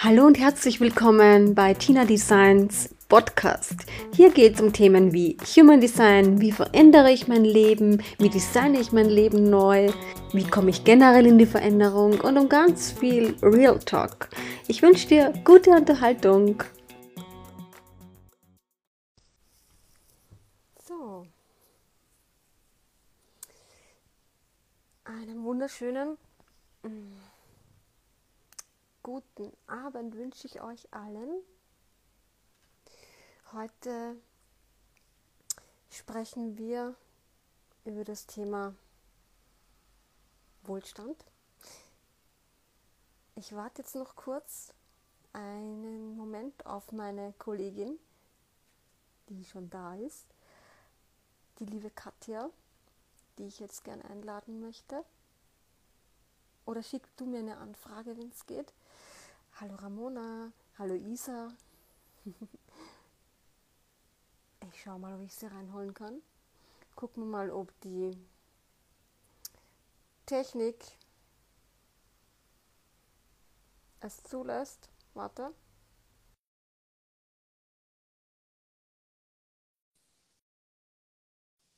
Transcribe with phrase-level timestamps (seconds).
[0.00, 3.74] Hallo und herzlich willkommen bei Tina Designs Podcast.
[4.14, 8.78] Hier geht es um Themen wie Human Design, wie verändere ich mein Leben, wie designe
[8.78, 9.90] ich mein Leben neu,
[10.32, 14.28] wie komme ich generell in die Veränderung und um ganz viel Real Talk.
[14.68, 16.62] Ich wünsche dir gute Unterhaltung.
[20.86, 21.26] So.
[25.02, 26.16] Einen wunderschönen
[26.84, 27.27] mm,
[29.08, 31.42] guten Abend wünsche ich euch allen.
[33.54, 34.20] Heute
[35.88, 36.94] sprechen wir
[37.86, 38.74] über das Thema
[40.64, 41.24] Wohlstand.
[43.34, 44.74] Ich warte jetzt noch kurz
[45.32, 47.98] einen Moment auf meine Kollegin,
[49.30, 50.26] die schon da ist,
[51.60, 52.50] die liebe Katja,
[53.38, 55.02] die ich jetzt gerne einladen möchte.
[56.68, 58.74] Oder schick du mir eine Anfrage, wenn es geht.
[59.58, 61.48] Hallo Ramona, hallo Isa.
[64.70, 66.20] Ich schaue mal, ob ich sie reinholen kann.
[66.94, 68.10] Gucken wir mal, ob die
[70.26, 70.84] Technik
[74.00, 74.90] es zulässt.
[75.14, 75.54] Warte.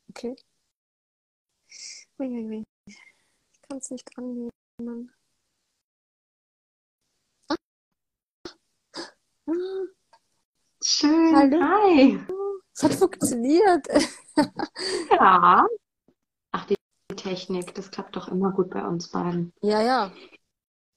[0.08, 0.34] Okay.
[2.18, 2.64] Uiuiui.
[2.86, 4.50] Ich kann es nicht annehmen.
[10.83, 11.36] Schön.
[11.36, 11.61] Hallo.
[11.61, 12.19] Hi.
[12.75, 13.86] Es hat funktioniert.
[15.11, 15.67] Ja.
[16.53, 16.77] Ach, die
[17.14, 19.53] Technik, das klappt doch immer gut bei uns beiden.
[19.61, 20.12] Ja, ja.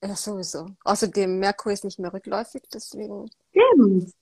[0.02, 0.70] Ja, sowieso.
[0.86, 3.30] Außerdem, Merkur ist nicht mehr rückläufig, deswegen.
[3.50, 4.14] Stimmt.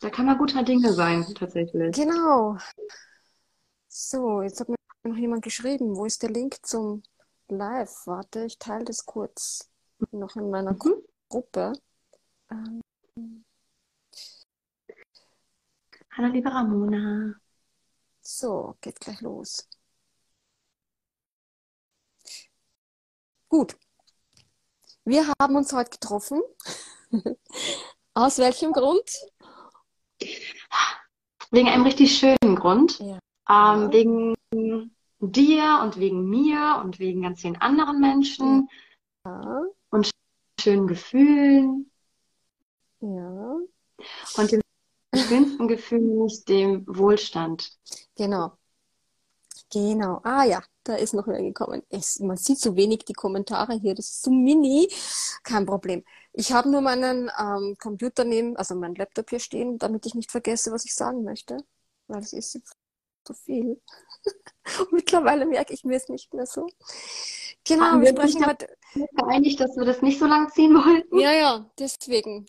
[0.00, 1.94] Da kann man guter Dinge sein, tatsächlich.
[1.94, 2.56] Genau.
[3.86, 5.94] So, jetzt hat mir noch jemand geschrieben.
[5.94, 7.04] Wo ist der Link zum
[7.48, 8.06] Live?
[8.06, 9.70] Warte, ich teile das kurz
[10.10, 11.02] noch in meiner Mhm.
[11.28, 11.72] Gruppe.
[12.50, 12.80] Ähm,
[16.16, 17.34] Hallo, liebe Ramona.
[18.22, 19.68] so, geht gleich los.
[23.48, 23.76] Gut.
[25.04, 26.40] Wir haben uns heute getroffen.
[28.14, 29.10] Aus welchem Grund?
[31.50, 32.98] Wegen einem richtig schönen Grund.
[33.00, 33.18] Ja.
[33.48, 34.34] Ähm, wegen
[35.32, 38.68] dir und wegen mir und wegen ganz vielen anderen Menschen
[39.24, 39.62] Ja.
[39.90, 40.10] und
[40.60, 41.90] schönen Gefühlen.
[43.00, 43.56] Ja.
[44.36, 44.60] Und dem
[45.14, 47.70] schönsten Gefühl nicht dem Wohlstand.
[48.16, 48.52] Genau.
[49.72, 50.20] Genau.
[50.22, 51.82] Ah ja, da ist noch wer gekommen.
[51.88, 53.94] Es, man sieht so wenig die Kommentare hier.
[53.94, 54.88] Das ist so mini.
[55.42, 56.04] Kein Problem.
[56.32, 60.30] Ich habe nur meinen ähm, Computer neben, also meinen Laptop hier stehen, damit ich nicht
[60.30, 61.56] vergesse, was ich sagen möchte.
[62.06, 62.60] Weil es ist
[63.26, 63.80] so viel.
[64.80, 66.66] Und mittlerweile merke ich mir es nicht mehr so.
[67.66, 68.68] Genau, Haben wir wir uns sprechen heute.
[69.16, 71.18] geeinigt, dass wir das nicht so lang ziehen wollten?
[71.18, 72.46] Ja, ja, deswegen.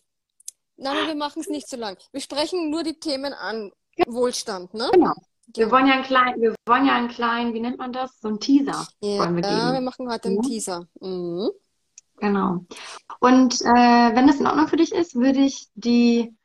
[0.78, 1.97] Nein, wir machen es nicht so lang.
[2.12, 3.72] Wir sprechen nur die Themen an.
[4.08, 4.90] Wohlstand, ne?
[4.91, 5.13] Genau.
[5.47, 5.72] Wir Genau.
[5.72, 8.19] wollen ja einen kleinen, wir wollen ja einen kleinen, wie nennt man das?
[8.19, 9.86] So einen Teaser Ja, wollen wir wir geben.
[9.86, 10.50] machen heute einen Ja.
[10.50, 10.88] Teaser.
[11.00, 11.50] Mhm.
[12.18, 12.66] Genau.
[13.19, 16.36] Und äh, wenn das in Ordnung für dich ist, würde ich die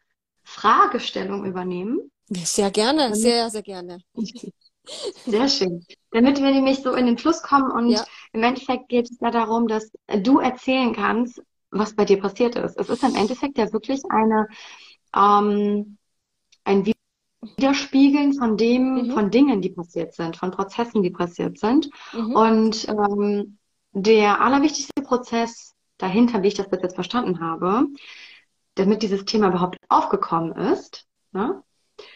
[0.44, 2.10] Fragestellung übernehmen.
[2.30, 3.98] Sehr gerne, sehr, sehr gerne.
[5.26, 5.84] Sehr schön.
[6.10, 8.04] Damit wir nämlich so in den Fluss kommen und Ja.
[8.32, 9.92] im Endeffekt geht es ja darum, dass
[10.22, 12.76] du erzählen kannst, was bei dir passiert ist.
[12.78, 14.48] Es ist im Endeffekt ja wirklich eine,
[15.14, 15.98] ähm,
[16.64, 16.92] ein
[17.56, 19.10] Widerspiegeln von dem, Mhm.
[19.12, 21.90] von Dingen, die passiert sind, von Prozessen, die passiert sind.
[22.12, 22.34] Mhm.
[22.34, 23.58] Und ähm,
[23.92, 27.86] der allerwichtigste Prozess dahinter, wie ich das bis jetzt verstanden habe,
[28.74, 31.62] damit dieses Thema überhaupt aufgekommen ist, ne?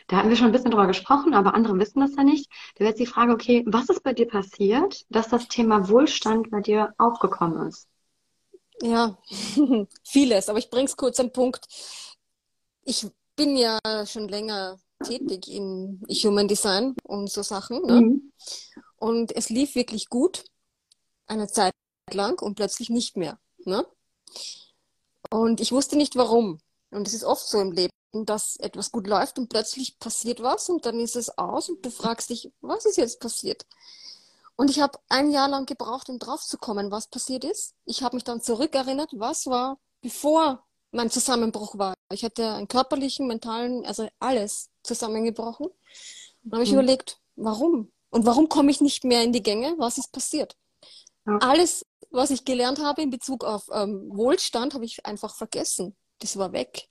[0.06, 2.50] Da hatten wir schon ein bisschen drüber gesprochen, aber andere wissen das ja nicht.
[2.74, 6.50] Da wäre jetzt die Frage, okay, was ist bei dir passiert, dass das Thema Wohlstand
[6.50, 7.88] bei dir aufgekommen ist?
[8.82, 9.16] Ja,
[10.04, 11.66] vieles, aber ich bringe es kurz am Punkt.
[12.84, 13.06] Ich
[13.36, 18.00] bin ja schon länger tätig in Human Design und so Sachen, ne?
[18.00, 18.32] Mhm.
[18.96, 20.44] Und es lief wirklich gut,
[21.26, 21.72] eine Zeit
[22.12, 23.86] lang und plötzlich nicht mehr, ne?
[25.30, 26.60] Und ich wusste nicht warum.
[26.90, 27.93] Und es ist oft so im Leben,
[28.26, 31.90] dass etwas gut läuft und plötzlich passiert was und dann ist es aus und du
[31.90, 33.66] fragst dich, was ist jetzt passiert?
[34.56, 37.74] Und ich habe ein Jahr lang gebraucht, um drauf zu kommen, was passiert ist.
[37.84, 41.94] Ich habe mich dann zurückerinnert, was war, bevor mein Zusammenbruch war.
[42.12, 45.68] Ich hatte einen körperlichen, mentalen, also alles zusammengebrochen.
[46.44, 46.78] Dann habe ich Mhm.
[46.78, 47.90] überlegt, warum?
[48.10, 49.74] Und warum komme ich nicht mehr in die Gänge?
[49.78, 50.56] Was ist passiert?
[51.26, 51.38] Ja.
[51.38, 55.96] Alles, was ich gelernt habe in Bezug auf ähm, Wohlstand, habe ich einfach vergessen.
[56.20, 56.86] Das war weg.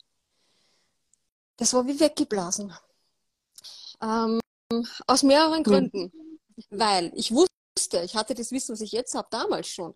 [1.57, 2.73] Das war wie weggeblasen.
[4.01, 4.39] Ähm,
[5.07, 5.63] aus mehreren Mhm.
[5.63, 6.11] Gründen.
[6.69, 9.93] Weil ich wusste, ich hatte das Wissen, was ich jetzt habe, damals schon.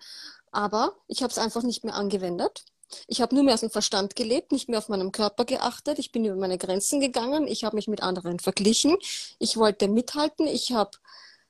[0.51, 2.65] Aber ich habe es einfach nicht mehr angewendet.
[3.07, 5.99] Ich habe nur mehr aus dem Verstand gelebt, nicht mehr auf meinem Körper geachtet.
[5.99, 7.47] Ich bin über meine Grenzen gegangen.
[7.47, 8.97] Ich habe mich mit anderen verglichen.
[9.39, 10.47] Ich wollte mithalten.
[10.47, 10.91] Ich habe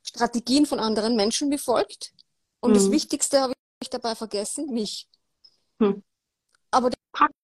[0.01, 2.13] Strategien von anderen Menschen befolgt.
[2.59, 2.75] Und mhm.
[2.75, 5.07] das Wichtigste habe ich dabei vergessen, mich.
[5.79, 6.03] Mhm.
[6.71, 6.89] Aber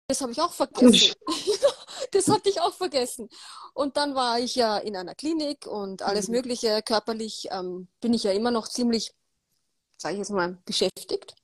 [0.08, 1.14] das habe ich auch vergessen.
[2.14, 3.30] das hatte ich auch vergessen.
[3.74, 6.36] Und dann war ich ja in einer Klinik und alles mhm.
[6.36, 6.82] Mögliche.
[6.84, 9.14] Körperlich ähm, bin ich ja immer noch ziemlich,
[9.98, 11.36] sage ich jetzt mal, beschäftigt.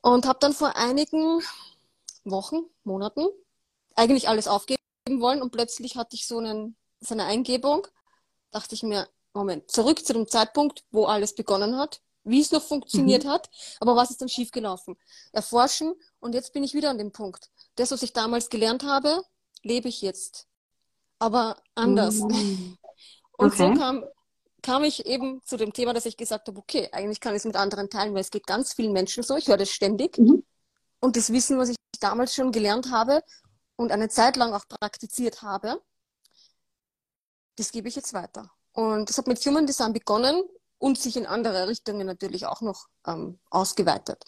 [0.00, 1.42] Und habe dann vor einigen
[2.24, 3.26] Wochen, Monaten
[3.96, 4.78] eigentlich alles aufgeben
[5.08, 7.86] wollen und plötzlich hatte ich so, einen, so eine Eingebung.
[8.50, 12.62] Dachte ich mir, Moment, zurück zu dem Zeitpunkt, wo alles begonnen hat wie es noch
[12.62, 13.28] funktioniert mhm.
[13.28, 13.48] hat,
[13.80, 14.96] aber was ist dann schiefgelaufen?
[15.32, 17.50] Erforschen und jetzt bin ich wieder an dem Punkt.
[17.76, 19.22] Das, was ich damals gelernt habe,
[19.62, 20.46] lebe ich jetzt.
[21.18, 22.16] Aber anders.
[22.16, 22.76] Mhm.
[23.38, 23.74] Und okay.
[23.74, 24.04] so kam,
[24.62, 27.44] kam ich eben zu dem Thema, dass ich gesagt habe, okay, eigentlich kann ich es
[27.44, 29.36] mit anderen teilen, weil es geht ganz vielen Menschen so.
[29.36, 30.16] Ich höre das ständig.
[30.16, 30.42] Mhm.
[31.00, 33.22] Und das Wissen, was ich damals schon gelernt habe
[33.76, 35.82] und eine Zeit lang auch praktiziert habe,
[37.56, 38.50] das gebe ich jetzt weiter.
[38.72, 40.42] Und das hat mit Human Design begonnen
[40.78, 44.22] und sich in andere Richtungen natürlich auch noch ähm, ausgeweitet.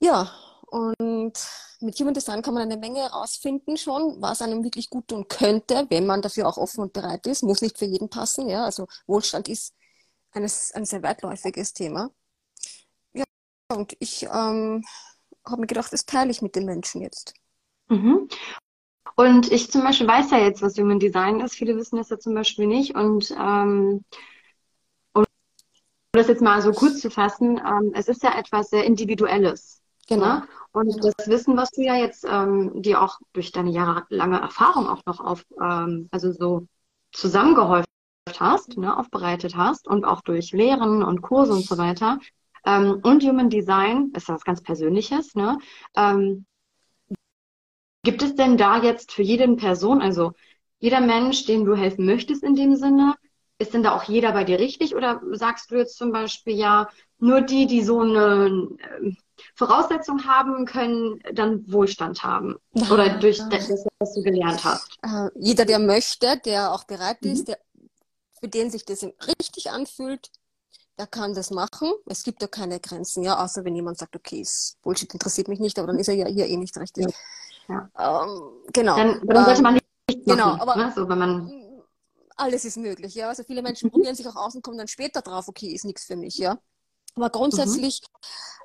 [0.00, 0.32] Ja,
[0.70, 1.32] und
[1.80, 5.86] mit Human Design kann man eine Menge herausfinden schon, was einem wirklich gut tun könnte,
[5.90, 7.42] wenn man dafür auch offen und bereit ist.
[7.42, 8.48] Muss nicht für jeden passen.
[8.48, 8.64] Ja?
[8.64, 9.74] Also Wohlstand ist
[10.30, 12.10] eines, ein sehr weitläufiges Thema.
[13.12, 13.24] Ja,
[13.72, 14.84] und ich ähm,
[15.44, 17.34] habe mir gedacht, das teile ich mit den Menschen jetzt.
[17.88, 18.28] Mhm.
[19.16, 21.56] Und ich zum Beispiel weiß ja jetzt, was Human Design ist.
[21.56, 22.94] Viele wissen das ja zum Beispiel nicht.
[22.94, 24.04] Und ähm,
[26.12, 29.80] das jetzt mal so kurz zu fassen, ähm, es ist ja etwas sehr Individuelles.
[30.08, 30.26] Genau.
[30.26, 30.48] Ne?
[30.72, 35.04] Und das Wissen, was du ja jetzt ähm, dir auch durch deine jahrelange Erfahrung auch
[35.06, 36.66] noch auf, ähm, also so
[37.12, 37.86] zusammengehäuft
[38.38, 42.18] hast, ne, aufbereitet hast und auch durch Lehren und Kurse und so weiter.
[42.64, 45.34] Ähm, und Human Design ist ja was ganz Persönliches.
[45.34, 45.58] Ne?
[45.96, 46.44] Ähm,
[48.02, 50.32] gibt es denn da jetzt für jede Person, also
[50.78, 53.14] jeder Mensch, dem du helfen möchtest in dem Sinne,
[53.60, 56.88] ist denn da auch jeder bei dir richtig oder sagst du jetzt zum Beispiel ja,
[57.18, 58.68] nur die, die so eine
[59.02, 59.12] äh,
[59.54, 62.56] Voraussetzung haben, können dann Wohlstand haben
[62.90, 63.68] oder durch das,
[63.98, 64.96] was du gelernt hast?
[65.02, 67.32] Äh, jeder, der möchte, der auch bereit mhm.
[67.32, 67.58] ist, der,
[68.40, 70.30] für den sich das richtig anfühlt,
[70.98, 71.92] der kann das machen.
[72.06, 74.46] Es gibt da keine Grenzen, ja, außer wenn jemand sagt, okay,
[74.82, 77.06] Bullshit interessiert mich nicht, aber dann ist er ja hier eh nicht richtig.
[77.68, 77.90] Ja.
[77.98, 78.40] Ähm,
[78.72, 78.96] genau.
[78.96, 80.92] Dann, dann sollte man nicht machen, genau, aber ne?
[80.96, 81.59] so, wenn man
[82.40, 83.28] alles ist möglich, ja.
[83.28, 86.04] Also viele Menschen probieren sich auch aus und kommen dann später drauf, okay, ist nichts
[86.04, 86.58] für mich, ja.
[87.16, 88.00] Aber grundsätzlich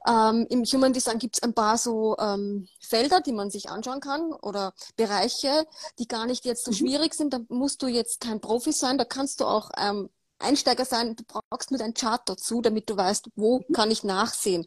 [0.05, 0.13] mhm.
[0.13, 3.99] ähm, im Human Design gibt es ein paar so ähm, Felder, die man sich anschauen
[3.99, 5.65] kann oder Bereiche,
[5.99, 6.75] die gar nicht jetzt so mhm.
[6.75, 7.33] schwierig sind.
[7.33, 11.15] Da musst du jetzt kein Profi sein, da kannst du auch ähm, Einsteiger sein.
[11.15, 13.73] Du brauchst nur ein Chart dazu, damit du weißt, wo mhm.
[13.73, 14.65] kann ich nachsehen.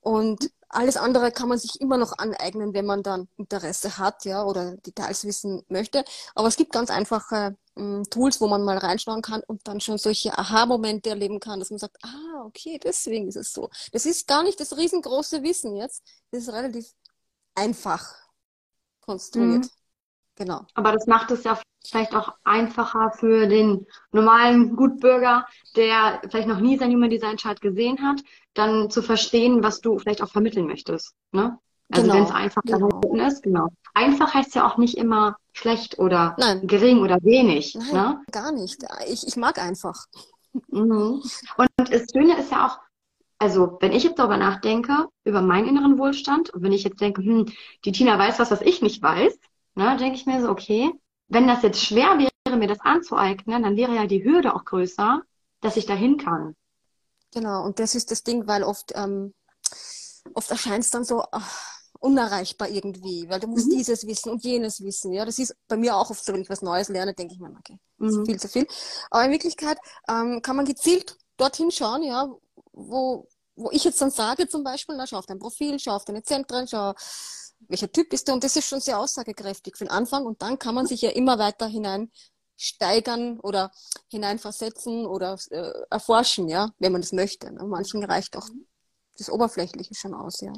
[0.00, 4.44] Und alles andere kann man sich immer noch aneignen, wenn man dann Interesse hat, ja,
[4.44, 6.04] oder Details wissen möchte.
[6.34, 10.36] Aber es gibt ganz einfache Tools, wo man mal reinschauen kann und dann schon solche
[10.38, 13.68] Aha-Momente erleben kann, dass man sagt, ah, okay, deswegen ist es so.
[13.92, 16.02] Das ist gar nicht das riesengroße Wissen jetzt.
[16.30, 16.86] Das ist relativ
[17.54, 18.14] einfach
[19.00, 19.64] konstruiert.
[19.64, 19.70] Mhm.
[20.36, 20.66] Genau.
[20.74, 25.46] Aber das macht es ja vielleicht auch einfacher für den normalen Gutbürger,
[25.76, 28.20] der vielleicht noch nie sein Human Design Chart gesehen hat,
[28.54, 31.14] dann zu verstehen, was du vielleicht auch vermitteln möchtest.
[31.32, 31.58] Ne?
[31.90, 32.14] Also genau.
[32.14, 33.26] wenn es einfach genau.
[33.26, 33.68] ist, genau.
[33.92, 36.66] Einfach heißt ja auch nicht immer schlecht oder Nein.
[36.66, 37.74] gering oder wenig.
[37.74, 38.22] Nein, ne?
[38.32, 38.84] gar nicht.
[39.08, 40.06] Ich, ich mag einfach.
[40.68, 41.22] Mhm.
[41.56, 42.78] Und das Schöne ist ja auch,
[43.38, 47.22] also wenn ich jetzt darüber nachdenke, über meinen inneren Wohlstand, und wenn ich jetzt denke,
[47.22, 47.46] hm,
[47.84, 49.38] die Tina weiß was, was ich nicht weiß,
[49.74, 50.92] ne, denke ich mir so, okay,
[51.28, 55.22] wenn das jetzt schwer wäre, mir das anzueignen, dann wäre ja die Hürde auch größer,
[55.60, 56.54] dass ich dahin kann.
[57.32, 59.34] Genau, und das ist das Ding, weil oft, ähm,
[60.32, 63.76] oft erscheint es dann so ach, unerreichbar irgendwie, weil du musst mhm.
[63.76, 65.12] dieses wissen und jenes wissen.
[65.12, 67.40] Ja, das ist bei mir auch oft so, wenn ich was Neues lerne, denke ich
[67.40, 68.26] mir, okay, das ist mhm.
[68.26, 68.66] viel zu viel.
[69.10, 69.78] Aber in Wirklichkeit
[70.08, 72.28] ähm, kann man gezielt dorthin schauen, ja,
[72.72, 76.04] wo, wo ich jetzt dann sage zum Beispiel, na, schau auf dein Profil, schau auf
[76.04, 76.94] deine Zentren, schau
[77.68, 78.32] welcher Typ bist du?
[78.32, 80.26] Und das ist schon sehr aussagekräftig für den Anfang.
[80.26, 82.10] Und dann kann man sich ja immer weiter hinein
[82.56, 83.72] steigern oder
[84.08, 87.52] hineinversetzen oder äh, erforschen, ja, wenn man das möchte.
[87.52, 87.64] Ne?
[87.64, 88.48] Manchen reicht auch
[89.18, 90.52] das Oberflächliche schon aus, ja.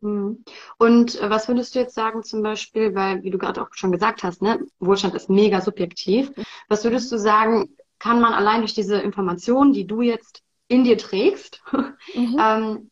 [0.00, 0.44] Mhm.
[0.78, 3.92] Und äh, was würdest du jetzt sagen zum Beispiel, weil, wie du gerade auch schon
[3.92, 6.32] gesagt hast, ne, Wohlstand ist mega subjektiv.
[6.68, 10.96] Was würdest du sagen, kann man allein durch diese Informationen, die du jetzt in dir
[10.96, 11.62] trägst,
[12.14, 12.36] mhm.
[12.40, 12.90] ähm,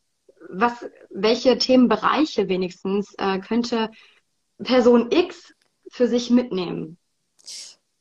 [0.51, 3.91] was, welche Themenbereiche wenigstens äh, könnte
[4.63, 5.55] Person X
[5.91, 6.99] für sich mitnehmen?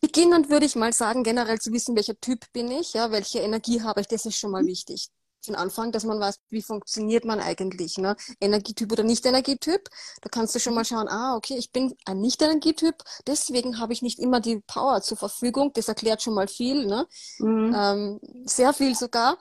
[0.01, 3.81] Beginnend würde ich mal sagen, generell zu wissen, welcher Typ bin ich, ja, welche Energie
[3.81, 5.09] habe ich, das ist schon mal wichtig.
[5.55, 8.15] Anfangen, dass man weiß, wie funktioniert man eigentlich, ne?
[8.39, 9.89] Energietyp oder Nicht-Energietyp.
[10.21, 14.01] Da kannst du schon mal schauen, ah, okay, ich bin ein Nicht-Energietyp, deswegen habe ich
[14.01, 15.71] nicht immer die Power zur Verfügung.
[15.73, 17.07] Das erklärt schon mal viel, ne?
[17.39, 17.75] Mhm.
[17.75, 19.37] Ähm, sehr viel sogar.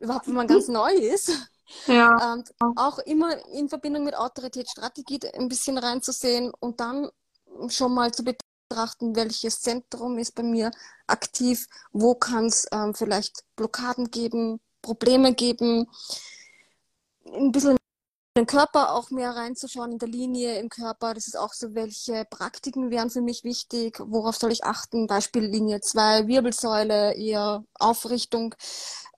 [0.00, 1.32] Überhaupt, wenn man ganz neu ist.
[1.86, 2.34] Ja.
[2.34, 2.44] Ähm,
[2.76, 7.10] auch immer in Verbindung mit Autoritätsstrategie ein bisschen reinzusehen und dann
[7.68, 10.70] schon mal zu betrachten, welches Zentrum ist bei mir
[11.06, 15.86] aktiv, wo kann es ähm, vielleicht Blockaden geben, Probleme geben,
[17.32, 21.14] ein bisschen in den Körper auch mehr reinzuschauen, in der Linie im Körper.
[21.14, 25.06] Das ist auch so, welche Praktiken wären für mich wichtig, worauf soll ich achten?
[25.06, 28.54] Beispiel Linie 2, Wirbelsäule, eher Aufrichtung.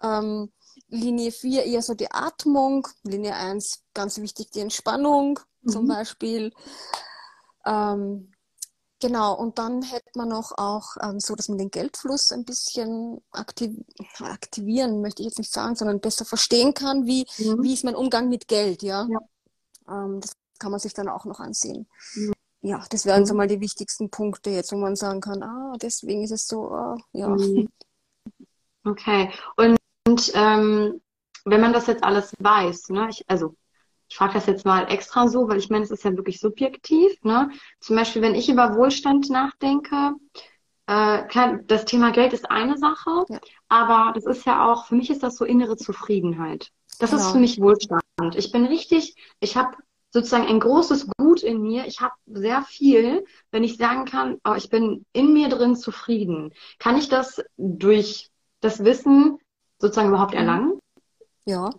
[0.03, 0.51] Ähm,
[0.89, 2.89] Linie 4 eher so die Atmung.
[3.03, 5.71] Linie 1 ganz wichtig die Entspannung mhm.
[5.71, 6.53] zum Beispiel.
[7.67, 8.33] Ähm,
[9.01, 13.23] Genau, und dann hätte man noch auch ähm, so, dass man den Geldfluss ein bisschen
[13.31, 13.75] aktiv
[14.19, 17.63] aktivieren, möchte ich jetzt nicht sagen, sondern besser verstehen kann, wie, mhm.
[17.63, 19.09] wie ist mein Umgang mit Geld, ja.
[19.09, 19.21] ja.
[19.89, 21.89] Ähm, das kann man sich dann auch noch ansehen.
[22.15, 22.33] Mhm.
[22.61, 23.39] Ja, das wären so mhm.
[23.39, 26.99] mal die wichtigsten Punkte jetzt, wo man sagen kann, ah, deswegen ist es so, ah,
[27.13, 27.29] ja.
[27.29, 27.71] Mhm.
[28.85, 31.01] Okay, und, und ähm,
[31.47, 33.55] wenn man das jetzt alles weiß, ne, ich, also
[34.11, 37.13] ich frage das jetzt mal extra so, weil ich meine, es ist ja wirklich subjektiv.
[37.23, 37.49] Ne?
[37.79, 40.15] Zum Beispiel, wenn ich über Wohlstand nachdenke,
[40.89, 43.39] äh, klar, das Thema Geld ist eine Sache, ja.
[43.69, 46.73] aber das ist ja auch, für mich ist das so innere Zufriedenheit.
[46.99, 47.23] Das genau.
[47.23, 48.03] ist für mich Wohlstand.
[48.35, 49.77] Ich bin richtig, ich habe
[50.11, 51.87] sozusagen ein großes Gut in mir.
[51.87, 56.53] Ich habe sehr viel, wenn ich sagen kann, oh, ich bin in mir drin zufrieden.
[56.81, 58.29] Kann ich das durch
[58.61, 59.39] das Wissen
[59.79, 60.39] sozusagen überhaupt mhm.
[60.39, 60.79] erlangen?
[61.45, 61.71] Ja,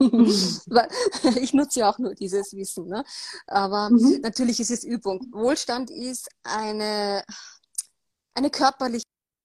[1.40, 2.88] ich nutze ja auch nur dieses Wissen.
[2.88, 3.04] Ne?
[3.46, 4.20] Aber mhm.
[4.22, 5.26] natürlich ist es Übung.
[5.32, 7.24] Wohlstand ist eine,
[8.34, 9.04] eine körperliche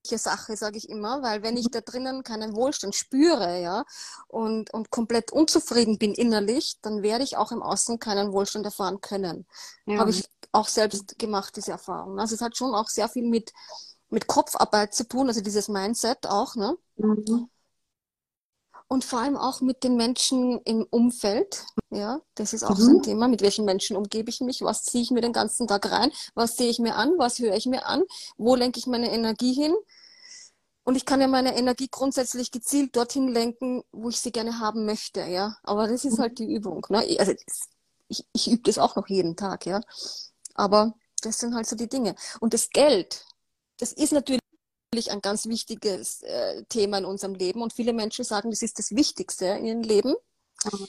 [0.09, 3.85] Sache, sage ich immer, weil wenn ich da drinnen keinen Wohlstand spüre, ja,
[4.27, 9.01] und, und komplett unzufrieden bin innerlich, dann werde ich auch im Außen keinen Wohlstand erfahren
[9.01, 9.45] können.
[9.85, 9.99] Ja.
[9.99, 12.19] Habe ich auch selbst gemacht, diese Erfahrung.
[12.19, 13.53] Also es hat schon auch sehr viel mit,
[14.09, 16.75] mit Kopfarbeit zu tun, also dieses Mindset auch, ne?
[16.95, 17.49] Mhm
[18.89, 21.63] und vor allem auch mit den Menschen im Umfeld.
[21.91, 22.81] Ja, das ist auch mhm.
[22.81, 23.27] so ein Thema.
[23.27, 24.61] Mit welchen Menschen umgebe ich mich?
[24.63, 26.11] Was ziehe ich mir den ganzen Tag rein?
[26.33, 27.13] Was sehe ich mir an?
[27.17, 28.03] Was höre ich mir an?
[28.37, 29.75] Wo lenke ich meine Energie hin?
[30.83, 34.85] Und ich kann ja meine Energie grundsätzlich gezielt dorthin lenken, wo ich sie gerne haben
[34.85, 35.55] möchte, ja.
[35.61, 36.83] Aber das ist halt die Übung.
[36.89, 37.05] Ne?
[37.19, 37.33] Also
[38.07, 39.81] ich, ich übe das auch noch jeden Tag, ja.
[40.55, 42.15] Aber das sind halt so die Dinge.
[42.39, 43.23] Und das Geld,
[43.77, 44.41] das ist natürlich
[44.91, 48.91] ein ganz wichtiges äh, Thema in unserem Leben und viele Menschen sagen, das ist das
[48.91, 50.15] Wichtigste in ihrem Leben
[50.71, 50.87] mhm.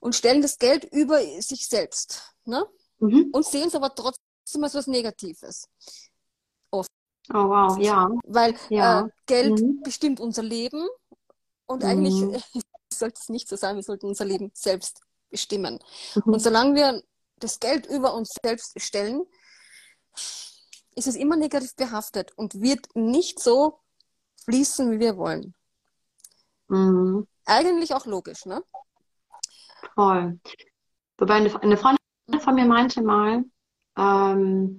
[0.00, 2.66] und stellen das Geld über sich selbst ne?
[2.98, 3.30] Mhm.
[3.32, 5.68] und sehen es aber trotzdem als was Negatives.
[6.70, 6.90] Oft.
[7.30, 8.10] Oh wow, ja.
[8.24, 9.02] Weil ja.
[9.02, 9.82] Äh, Geld mhm.
[9.82, 10.88] bestimmt unser Leben
[11.66, 12.14] und eigentlich
[12.54, 12.62] mhm.
[12.92, 15.78] sollte es nicht so sein, wir sollten unser Leben selbst bestimmen.
[16.16, 16.32] Mhm.
[16.34, 17.02] Und solange wir
[17.36, 19.24] das Geld über uns selbst stellen,
[20.98, 23.78] ist es immer negativ behaftet und wird nicht so
[24.44, 25.54] fließen, wie wir wollen.
[26.68, 27.26] Mhm.
[27.46, 28.62] Eigentlich auch logisch, ne?
[29.94, 30.38] Voll.
[31.16, 31.98] Wobei eine, eine Freundin
[32.40, 33.44] von mir meinte mal,
[33.96, 34.78] ähm,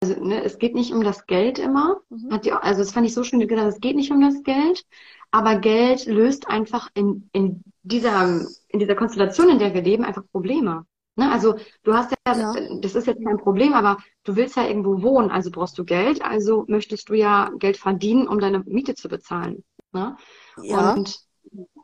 [0.00, 2.00] also, ne, es geht nicht um das Geld immer.
[2.08, 2.40] Mhm.
[2.42, 4.84] Die, also das fand ich so schön gesagt, es geht nicht um das Geld,
[5.30, 10.22] aber Geld löst einfach in, in, dieser, in dieser Konstellation, in der wir leben, einfach
[10.30, 10.86] Probleme.
[11.18, 11.32] Ne?
[11.32, 15.02] Also du hast ja, ja, das ist jetzt kein Problem, aber du willst ja irgendwo
[15.02, 19.08] wohnen, also brauchst du Geld, also möchtest du ja Geld verdienen, um deine Miete zu
[19.08, 19.64] bezahlen.
[19.90, 20.16] Ne?
[20.62, 20.92] Ja.
[20.92, 21.18] Und,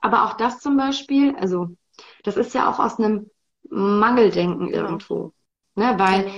[0.00, 1.70] aber auch das zum Beispiel, also
[2.22, 3.28] das ist ja auch aus einem
[3.68, 4.82] Mangeldenken ja.
[4.82, 5.32] irgendwo.
[5.74, 5.94] Ne?
[5.98, 6.30] Weil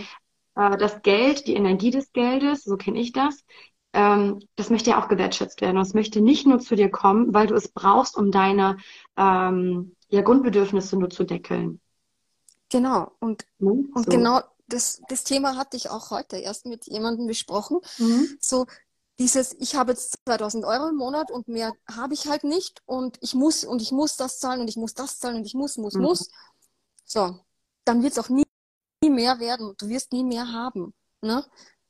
[0.57, 0.73] ja.
[0.73, 3.45] äh, das Geld, die Energie des Geldes, so kenne ich das,
[3.93, 5.77] ähm, das möchte ja auch gewertschätzt werden.
[5.77, 8.79] Und es möchte nicht nur zu dir kommen, weil du es brauchst, um deine
[9.19, 11.79] ähm, ja, Grundbedürfnisse nur zu deckeln.
[12.71, 17.27] Genau, und, mhm, und genau das, das Thema hatte ich auch heute erst mit jemandem
[17.27, 17.81] besprochen.
[17.99, 18.37] Mhm.
[18.41, 18.67] So
[19.19, 23.19] dieses, ich habe jetzt 2000 Euro im Monat und mehr habe ich halt nicht und
[23.23, 25.77] ich muss und ich muss das zahlen und ich muss das zahlen und ich muss,
[25.77, 26.03] muss, mhm.
[26.03, 26.29] muss.
[27.05, 27.39] So,
[27.85, 28.45] dann wird es auch nie,
[29.03, 29.75] nie mehr werden.
[29.79, 30.93] Du wirst nie mehr haben.
[31.23, 31.45] Ne?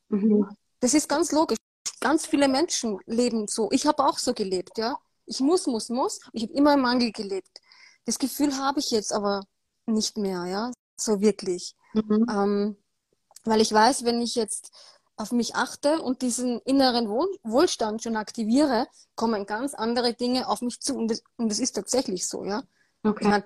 [0.09, 0.49] Mhm.
[0.81, 1.59] Das ist ganz logisch.
[2.01, 3.71] Ganz viele Menschen leben so.
[3.73, 4.99] Ich habe auch so gelebt, ja.
[5.25, 6.21] Ich muss, muss, muss.
[6.33, 7.61] Ich habe immer im Mangel gelebt.
[8.05, 9.43] Das Gefühl habe ich jetzt aber
[9.87, 11.75] nicht mehr, ja, so wirklich.
[11.95, 12.27] Mhm.
[12.31, 12.77] Ähm,
[13.45, 14.71] weil ich weiß, wenn ich jetzt
[15.17, 20.61] auf mich achte und diesen inneren Wohl Wohlstand schon aktiviere, kommen ganz andere Dinge auf
[20.61, 20.95] mich zu.
[20.95, 22.63] Und das, und das ist tatsächlich so, ja.
[23.03, 23.25] Okay.
[23.25, 23.45] Ich mein,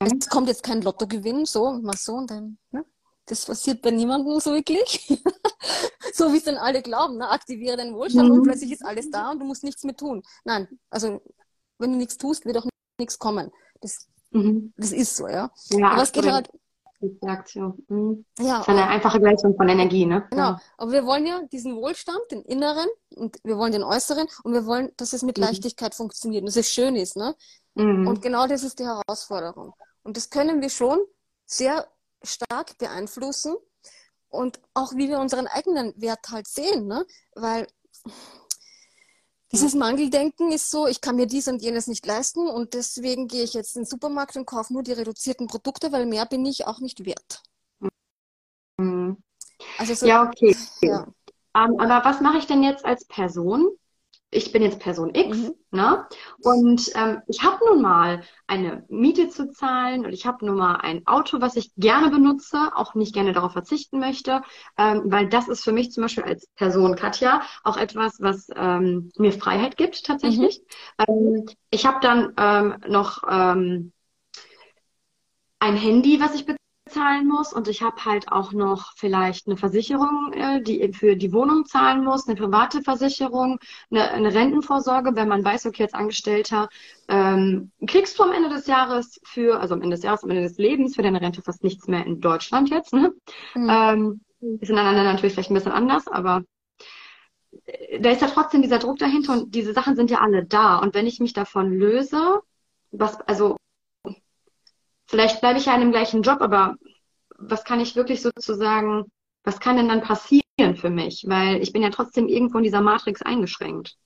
[0.00, 2.84] es kommt jetzt kein Lottogewinn, so, mal so, und dann, ne?
[3.26, 5.06] Das passiert bei niemandem so wirklich.
[6.14, 7.28] so wie es dann alle glauben, ne?
[7.28, 8.36] aktiviere den Wohlstand Mhm.
[8.36, 10.22] und plötzlich ist alles da und du musst nichts mehr tun.
[10.44, 11.20] Nein, also
[11.78, 12.66] wenn du nichts tust, wird auch
[12.98, 13.50] nichts kommen.
[13.82, 14.72] Das, Mhm.
[14.76, 15.50] das ist so, ja.
[15.70, 16.50] Ja, Aber es geht halt.
[17.00, 18.24] Mhm.
[18.40, 20.26] ja, Das ist eine einfache Gleichung von Energie, ne?
[20.30, 24.52] Genau, aber wir wollen ja diesen Wohlstand, den inneren und wir wollen den äußeren und
[24.52, 25.44] wir wollen, dass es mit Mhm.
[25.44, 27.36] Leichtigkeit funktioniert und dass es schön ist, ne?
[27.74, 28.08] Mhm.
[28.08, 29.74] Und genau das ist die Herausforderung.
[30.02, 30.98] Und das können wir schon
[31.46, 31.86] sehr
[32.24, 33.54] stark beeinflussen
[34.28, 37.06] und auch wie wir unseren eigenen Wert halt sehen, ne?
[37.36, 37.68] Weil
[39.52, 43.44] dieses Mangeldenken ist so, ich kann mir dies und jenes nicht leisten und deswegen gehe
[43.44, 46.66] ich jetzt in den Supermarkt und kaufe nur die reduzierten Produkte, weil mehr bin ich
[46.66, 47.42] auch nicht wert.
[48.78, 49.16] Mhm.
[49.78, 50.54] Also so, Ja, okay.
[50.82, 51.06] ja.
[51.54, 53.68] Ähm, aber was mache ich denn jetzt als Person?
[54.30, 55.54] Ich bin jetzt Person X, Mhm.
[55.70, 56.06] ne?
[56.42, 60.76] Und ähm, ich habe nun mal eine Miete zu zahlen und ich habe nun mal
[60.76, 64.42] ein Auto, was ich gerne benutze, auch nicht gerne darauf verzichten möchte,
[64.76, 69.10] ähm, weil das ist für mich zum Beispiel als Person Katja auch etwas, was ähm,
[69.16, 70.60] mir Freiheit gibt tatsächlich.
[71.08, 73.92] Ähm, ich habe dann ähm, noch ähm,
[75.60, 76.46] ein Handy, was ich
[76.88, 81.32] bezahlen muss und ich habe halt auch noch vielleicht eine Versicherung, äh, die für die
[81.32, 83.58] Wohnung zahlen muss, eine private Versicherung,
[83.90, 86.68] eine, eine Rentenvorsorge, wenn man weiß, okay, als Angestellter
[87.08, 90.42] ähm, kriegst du am Ende des Jahres für, also am Ende des Jahres, am Ende
[90.42, 92.92] des Lebens für deine Rente fast nichts mehr in Deutschland jetzt.
[92.92, 93.12] Ne?
[93.54, 93.68] Mhm.
[93.70, 94.20] Ähm,
[94.60, 96.42] ist in anderen natürlich vielleicht ein bisschen anders, aber
[97.66, 100.78] äh, da ist ja trotzdem dieser Druck dahinter und diese Sachen sind ja alle da.
[100.78, 102.40] Und wenn ich mich davon löse,
[102.90, 103.56] was, also
[105.08, 106.76] vielleicht bleibe ich ja in dem gleichen Job, aber
[107.38, 109.06] was kann ich wirklich sozusagen,
[109.44, 111.24] was kann denn dann passieren für mich?
[111.26, 113.96] Weil ich bin ja trotzdem irgendwo in dieser Matrix eingeschränkt.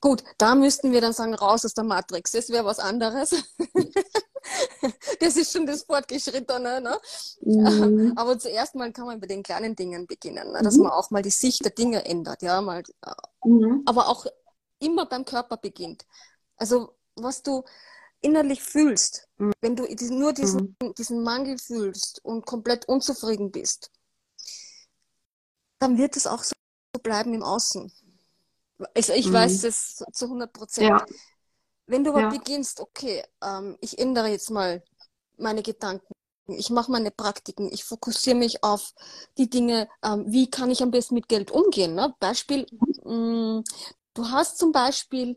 [0.00, 2.30] Gut, da müssten wir dann sagen, raus aus der Matrix.
[2.32, 3.34] Das wäre was anderes.
[5.20, 6.80] Das ist schon das Fortgeschrittene.
[6.80, 6.98] Ne?
[7.44, 8.12] Mhm.
[8.16, 10.62] Aber zuerst mal kann man bei den kleinen Dingen beginnen, ne?
[10.62, 10.82] dass Mhm.
[10.82, 12.42] man auch mal die Sicht der Dinge ändert.
[12.42, 13.12] Ja, mal, äh,
[13.44, 13.84] Mhm.
[13.84, 14.26] aber auch
[14.78, 16.06] immer beim Körper beginnt.
[16.56, 17.64] Also was du
[18.20, 19.52] innerlich fühlst, Mhm.
[19.62, 23.90] wenn du nur diesen, diesen Mangel fühlst und komplett unzufrieden bist,
[25.78, 26.52] dann wird es auch so
[27.02, 27.92] bleiben im Außen.
[28.94, 29.32] Also ich Mhm.
[29.32, 30.88] weiß das zu 100 Prozent.
[30.88, 31.06] Ja.
[31.86, 32.28] Wenn du aber Ja.
[32.28, 34.82] beginnst, okay, ähm, ich ändere jetzt mal
[35.38, 36.12] meine Gedanken,
[36.48, 38.92] ich mache meine Praktiken, ich fokussiere mich auf
[39.38, 41.94] die Dinge, ähm, wie kann ich am besten mit Geld umgehen.
[41.94, 42.14] Ne?
[42.20, 42.66] Beispiel,
[43.04, 43.62] mh,
[44.14, 45.36] du hast zum Beispiel,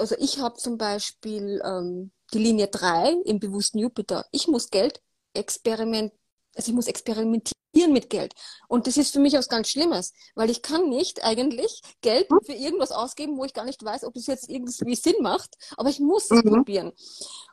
[0.00, 4.26] also ich habe zum Beispiel ähm, die Linie 3 im bewussten Jupiter.
[4.32, 5.00] Ich muss Geld
[5.34, 6.12] experiment,
[6.56, 8.34] also ich muss experimentieren mit Geld.
[8.68, 12.52] Und das ist für mich was ganz Schlimmes, weil ich kann nicht eigentlich Geld für
[12.52, 16.00] irgendwas ausgeben, wo ich gar nicht weiß, ob es jetzt irgendwie Sinn macht, aber ich
[16.00, 16.50] muss es Mhm.
[16.50, 16.92] probieren.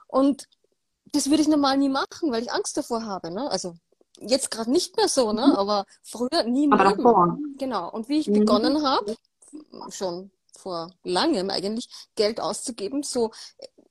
[0.07, 0.47] Und
[1.13, 3.29] das würde ich normal nie machen, weil ich Angst davor habe.
[3.31, 3.49] Ne?
[3.51, 3.75] Also
[4.19, 5.55] jetzt gerade nicht mehr so, ne?
[5.57, 7.37] aber früher nie davor.
[7.57, 7.91] Genau.
[7.91, 8.39] Und wie ich Mhm.
[8.39, 9.15] begonnen habe,
[9.89, 13.31] schon vor langem eigentlich, Geld auszugeben, so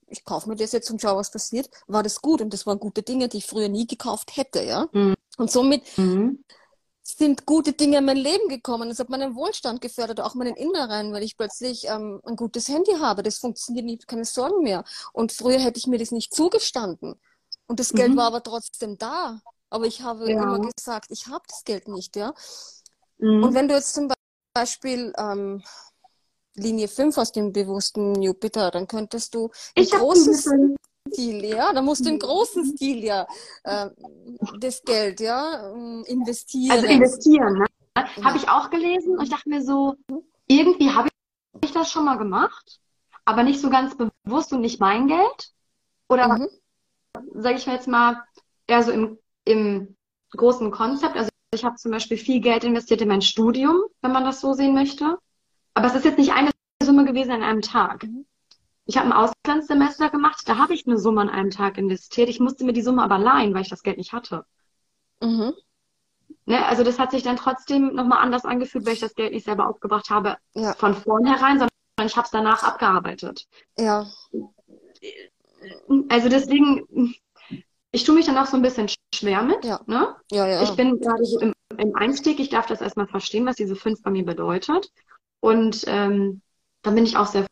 [0.08, 2.40] ich kaufe mir das jetzt und schaue, was passiert, war das gut.
[2.40, 4.88] Und das waren gute Dinge, die ich früher nie gekauft hätte, ja.
[4.92, 5.14] Mhm.
[5.36, 6.44] Und somit Mhm.
[7.02, 8.90] sind gute Dinge in mein Leben gekommen.
[8.90, 12.92] Es hat meinen Wohlstand gefördert, auch meinen Inneren, weil ich plötzlich ähm, ein gutes Handy
[13.00, 13.22] habe.
[13.22, 14.84] Das funktioniert nicht, keine Sorgen mehr.
[15.12, 17.20] Und früher hätte ich mir das nicht zugestanden.
[17.68, 18.16] Und das Geld Mhm.
[18.16, 19.40] war aber trotzdem da.
[19.70, 20.42] Aber ich habe Ja.
[20.42, 22.32] immer gesagt, ich habe das Geld nicht, ja.
[23.18, 23.42] Mhm.
[23.44, 24.08] Und wenn du jetzt zum
[24.54, 25.62] Beispiel ähm,
[26.56, 30.76] Linie 5 aus dem bewussten Jupiter, dann könntest du im ich großen
[31.12, 33.26] Stil, ja, da musst du im großen Stil ja
[33.64, 33.90] äh,
[34.58, 36.76] das Geld, ja, ähm, investieren.
[36.76, 37.66] also investieren, ne?
[37.96, 38.24] Ja.
[38.24, 39.94] Habe ich auch gelesen und ich dachte mir so,
[40.48, 41.08] irgendwie habe
[41.62, 42.78] ich das schon mal gemacht,
[43.24, 45.52] aber nicht so ganz bewusst und nicht mein Geld.
[46.08, 46.48] Oder Mhm.
[47.34, 48.22] sage ich mir jetzt mal,
[48.66, 49.96] eher so im, im
[50.32, 51.16] großen Konzept.
[51.16, 54.52] Also ich habe zum Beispiel viel Geld investiert in mein Studium, wenn man das so
[54.52, 55.18] sehen möchte.
[55.76, 56.50] Aber es ist jetzt nicht eine
[56.82, 58.04] Summe gewesen an einem Tag.
[58.04, 58.24] Mhm.
[58.86, 62.30] Ich habe ein Auslandssemester gemacht, da habe ich eine Summe an einem Tag investiert.
[62.30, 64.46] Ich musste mir die Summe aber leihen, weil ich das Geld nicht hatte.
[65.20, 65.52] Mhm.
[66.46, 66.64] Ne?
[66.64, 69.68] Also das hat sich dann trotzdem nochmal anders angefühlt, weil ich das Geld nicht selber
[69.68, 70.72] aufgebracht habe Ja.
[70.72, 71.68] von vornherein, sondern
[72.06, 73.46] ich habe es danach abgearbeitet.
[73.76, 74.06] Ja.
[76.08, 77.16] Also deswegen,
[77.90, 79.62] ich tue mich dann auch so ein bisschen schwer mit.
[79.64, 79.80] Ja.
[79.86, 80.16] Ne?
[80.30, 80.62] Ja, ja.
[80.62, 82.40] Ich bin gerade so im, im Einstieg.
[82.40, 84.90] Ich darf das erstmal verstehen, was diese fünf bei mir bedeutet.
[85.40, 86.42] Und ähm,
[86.82, 87.46] dann bin ich auch sehr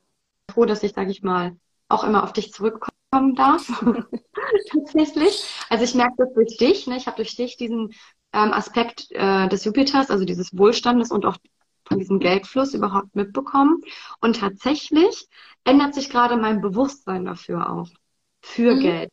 [0.51, 1.57] froh, dass ich, sage ich mal,
[1.89, 3.67] auch immer auf dich zurückkommen darf.
[4.71, 5.45] Tatsächlich.
[5.69, 6.87] Also ich merke das durch dich.
[6.87, 6.97] Ne?
[6.97, 7.93] Ich habe durch dich diesen
[8.33, 11.37] ähm, Aspekt äh, des Jupiters, also dieses Wohlstandes und auch
[11.87, 13.83] von diesem Geldfluss überhaupt mitbekommen.
[14.21, 15.29] Und tatsächlich
[15.65, 17.89] ändert sich gerade mein Bewusstsein dafür auch.
[18.41, 18.81] Für Mhm.
[18.81, 19.11] Geld.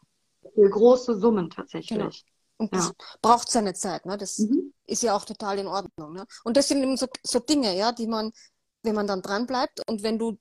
[0.55, 1.97] Für große Summen tatsächlich.
[1.97, 2.09] Genau.
[2.57, 4.17] Und das braucht seine Zeit, ne?
[4.17, 4.73] Das Mhm.
[4.85, 6.25] ist ja auch total in Ordnung, ne?
[6.43, 8.31] Und das sind eben so, so Dinge, ja, die man,
[8.83, 10.39] wenn man dann dran bleibt und wenn du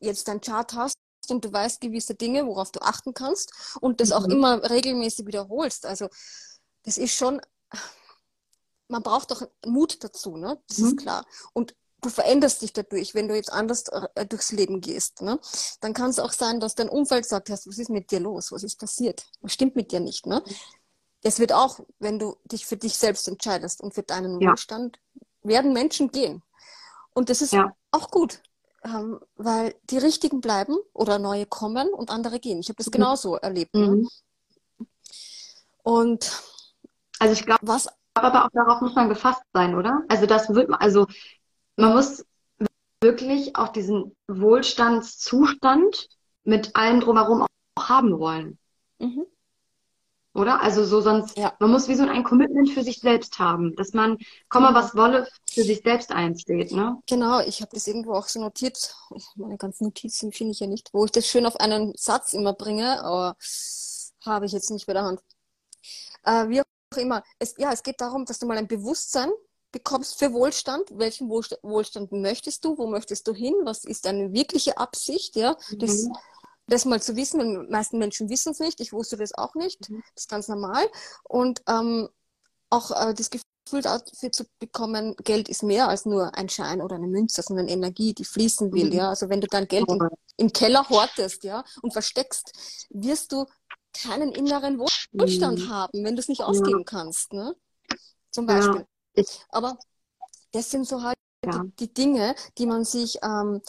[0.00, 0.96] jetzt dein Chart hast
[1.28, 4.32] und du weißt gewisse Dinge, worauf du achten kannst und das auch Mhm.
[4.32, 5.86] immer regelmäßig wiederholst.
[5.86, 6.08] Also
[6.84, 7.40] das ist schon,
[8.88, 10.60] man braucht doch Mut dazu, ne?
[10.68, 10.96] Das ist Mhm.
[10.96, 11.26] klar.
[11.52, 15.38] Und du veränderst dich dadurch, wenn du jetzt anders äh, durchs Leben gehst, ne?
[15.80, 18.50] Dann kann es auch sein, dass dein Umfeld sagt, was ist mit dir los?
[18.52, 19.26] Was ist passiert?
[19.40, 20.42] Was stimmt mit dir nicht, ne?
[21.22, 24.50] Das wird auch, wenn du dich für dich selbst entscheidest und für deinen Ja.
[24.50, 24.98] Wohlstand,
[25.44, 26.42] werden Menschen gehen.
[27.14, 27.74] Und das ist Ja.
[27.90, 28.42] auch gut,
[28.84, 32.58] ähm, weil die Richtigen bleiben oder neue kommen und andere gehen.
[32.60, 32.92] Ich habe das Mhm.
[32.92, 33.74] genauso erlebt.
[33.74, 33.88] Ne?
[33.88, 34.08] Mhm.
[35.82, 36.42] Und
[37.18, 40.02] Also ich glaube was, aber auch darauf muss man gefasst sein, oder?
[40.08, 41.06] Also das wird man, also
[41.76, 42.24] man muss
[43.00, 46.08] wirklich auch diesen Wohlstandszustand
[46.44, 48.58] mit allem drumherum auch haben wollen,
[48.98, 49.26] mhm.
[50.34, 50.60] Oder?
[50.62, 51.54] Also so sonst, Ja.
[51.60, 54.18] man muss wie so ein Commitment für sich selbst haben, dass man,
[54.48, 54.78] komme Genau.
[54.78, 56.98] was wolle, für sich selbst einsteht, ne?
[57.06, 58.94] Genau, ich habe das irgendwo auch so notiert.
[59.34, 62.54] Meine ganzen Notizen finde ich ja nicht, wo ich das schön auf einen Satz immer
[62.54, 63.36] bringe, aber
[64.24, 65.20] habe ich jetzt nicht bei der Hand.
[66.24, 67.22] Äh, wie auch immer.
[67.38, 69.30] Es, ja, es geht darum, dass du mal ein Bewusstsein
[69.72, 70.84] bekommst für Wohlstand.
[70.92, 72.76] Welchen Wohlsta- Wohlstand möchtest du?
[72.78, 73.54] Wo möchtest du hin?
[73.64, 75.34] Was ist deine wirkliche Absicht?
[75.36, 75.78] Ja, Mhm.
[75.78, 76.08] das
[76.84, 77.40] mal zu wissen.
[77.40, 78.80] Und die meisten Menschen wissen es nicht.
[78.80, 79.88] Ich wusste das auch nicht.
[79.90, 80.02] Mhm.
[80.14, 80.86] Das ist ganz normal.
[81.24, 82.08] Und ähm,
[82.70, 86.96] auch äh, das Gefühl dafür zu bekommen, Geld ist mehr als nur ein Schein oder
[86.96, 88.86] eine Münze, sondern Energie, die fließen will.
[88.86, 88.92] Mhm.
[88.92, 92.52] Ja, also wenn du dein Geld im, im Keller hortest, ja, und versteckst,
[92.90, 93.46] wirst du
[93.94, 95.68] keinen inneren Wohlstand Mhm.
[95.68, 96.46] haben, wenn du es nicht Ja.
[96.46, 97.54] ausgeben kannst, ne?
[98.30, 98.54] Zum Ja.
[98.56, 98.86] Beispiel.
[99.14, 99.78] Ich- Aber
[100.52, 101.58] das sind so halt Ja.
[101.62, 103.60] die, die Dinge, die man sich ähm,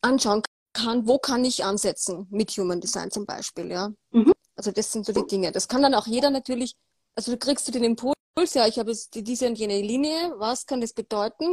[0.00, 0.42] anschauen
[0.76, 1.06] kann.
[1.06, 3.90] Wo kann ich ansetzen mit Human Design zum Beispiel, ja?
[4.10, 4.32] Mhm.
[4.54, 5.52] Also das sind so die Dinge.
[5.52, 6.74] Das kann dann auch jeder natürlich,
[7.14, 8.14] also du kriegst du den Impuls,
[8.52, 11.48] ja, ich habe jetzt diese und jene Linie, was kann das bedeuten?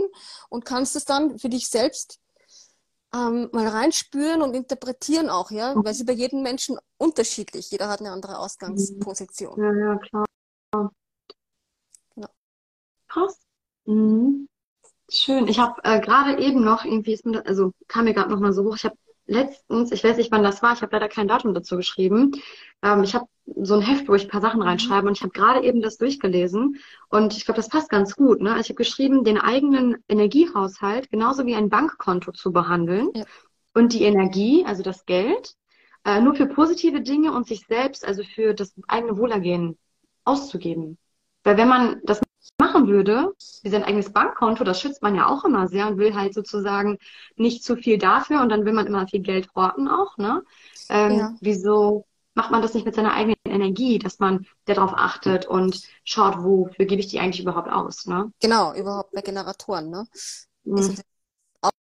[0.50, 2.20] Und kannst es dann für dich selbst
[3.14, 5.86] ähm, mal reinspüren und interpretieren auch, ja, Mhm.
[5.86, 7.72] weil sie bei jedem Menschen unterschiedlich.
[7.72, 9.60] Jeder hat eine andere Ausgangsposition.
[9.60, 10.26] Ja, ja, klar.
[12.16, 12.30] Genau.
[13.08, 13.38] Krass.
[13.86, 14.48] Mhm.
[15.10, 15.48] Schön.
[15.48, 18.40] Ich habe äh, gerade eben noch, irgendwie ist mir das, also kam mir gerade noch
[18.40, 21.08] mal so hoch, ich habe letztens, ich weiß nicht, wann das war, ich habe leider
[21.10, 22.32] kein Datum dazu geschrieben.
[22.82, 25.32] Ähm, ich habe so ein Heft, wo ich ein paar Sachen reinschreibe und ich habe
[25.32, 26.78] gerade eben das durchgelesen
[27.10, 28.42] und ich glaube, das passt ganz gut.
[28.42, 28.52] Ne?
[28.52, 33.26] Also ich habe geschrieben, den eigenen Energiehaushalt genauso wie ein Bankkonto zu behandeln Ja.
[33.74, 35.56] und die Energie, also das Geld,
[36.06, 39.78] äh, nur für positive Dinge und sich selbst, also für das eigene Wohlergehen
[40.26, 40.98] auszugeben.
[41.44, 42.22] Weil wenn man das
[42.60, 46.14] machen würde, wie sein eigenes Bankkonto, das schützt man ja auch immer sehr und will
[46.16, 46.98] halt sozusagen
[47.36, 50.44] nicht zu viel dafür und dann will man immer viel Geld horten auch, ne?
[50.90, 51.36] Ähm, Ja.
[51.42, 56.44] Wieso macht man das nicht mit seiner eigenen Energie, dass man darauf achtet und schaut,
[56.44, 58.32] wofür gebe ich die eigentlich überhaupt aus, ne?
[58.42, 60.08] Genau, überhaupt bei Generatoren, ne?
[60.64, 60.96] Mhm.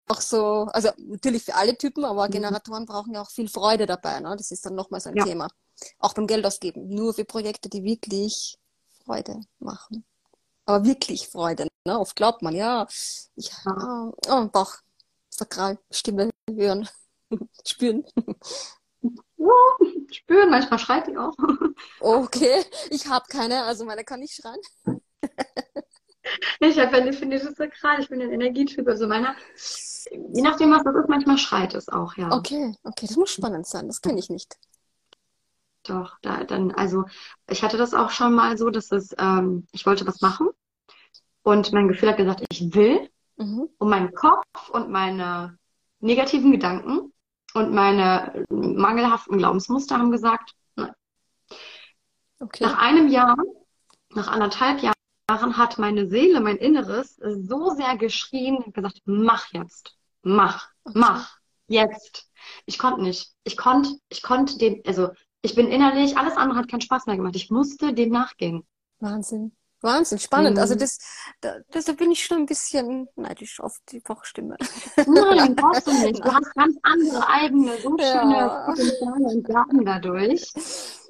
[0.08, 2.32] Auch, so, also natürlich für alle Typen, aber Mhm.
[2.32, 4.34] Generatoren brauchen ja auch viel Freude dabei, ne?
[4.36, 5.24] Das ist dann nochmals ein Ja.
[5.24, 5.48] Thema.
[6.00, 6.88] Auch beim Geld ausgeben.
[6.88, 8.58] Nur für Projekte, die wirklich
[9.04, 10.04] Freude machen.
[10.66, 11.98] Aber wirklich Freude, ne?
[11.98, 12.86] Oft glaubt man, ja,
[13.36, 14.10] ich, Ja.
[14.10, 14.74] oh, oh, Bauch,
[15.30, 16.88] Sakral, Stimme hören,
[17.66, 18.04] spüren.
[20.12, 21.34] Spüren, manchmal schreit die auch.
[22.00, 24.60] Okay, ich habe keine, also meine kann nicht schreien.
[26.60, 29.34] Ich habe eine finnische Sakral, ich bin ein Energietyp, also meiner,
[30.12, 32.30] je nachdem, was das ist, manchmal schreit es auch, ja.
[32.30, 34.56] Okay, okay, das muss spannend sein, das kenne ich nicht.
[35.84, 37.04] Doch, da, dann, also
[37.48, 40.48] ich hatte das auch schon mal so, dass es, ähm, ich wollte was machen
[41.42, 43.70] und mein Gefühl hat gesagt, ich will Mhm.
[43.78, 45.56] und mein Kopf und meine
[46.00, 47.12] negativen Gedanken
[47.54, 50.92] und meine mangelhaften Glaubensmuster haben gesagt, nein.
[52.40, 52.64] Okay.
[52.64, 53.36] Nach einem Jahr,
[54.10, 59.96] nach anderthalb Jahren hat meine Seele, mein Inneres so sehr geschrien und gesagt, mach jetzt,
[60.22, 60.98] mach, Okay.
[60.98, 61.38] mach,
[61.68, 62.30] jetzt.
[62.66, 63.32] Ich konnte nicht.
[63.44, 65.10] Ich konnte, ich konnte dem, also
[65.42, 67.36] ich bin innerlich, alles andere hat keinen Spaß mehr gemacht.
[67.36, 68.64] Ich musste dem nachgehen.
[68.98, 69.52] Wahnsinn.
[69.82, 70.58] Wahnsinn, spannend.
[70.58, 70.78] Also Mhm.
[70.80, 70.98] das,
[71.40, 74.56] da, das, da bin ich schon ein bisschen neidisch auf die Bauchstimme.
[75.06, 76.20] Nein, brauchst du nicht.
[76.24, 78.66] Du hast ganz andere eigene, so schöne Ja.
[78.66, 80.52] Potenziale und Gaben dadurch.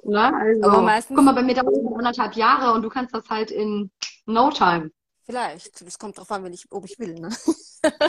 [0.05, 0.33] Ne?
[0.33, 3.29] Also, Aber meistens- guck mal, bei mir dauert es anderthalb Jahre und du kannst das
[3.29, 3.91] halt in
[4.25, 4.89] no time.
[5.31, 5.85] Vielleicht.
[5.85, 7.29] Das kommt drauf an, wenn ich, ob ich will, ne?